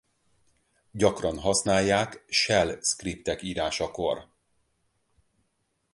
Gyakran 0.91 1.39
használják 1.39 2.25
shell 2.29 2.79
scriptek 2.81 3.41
írásakor. 3.41 4.27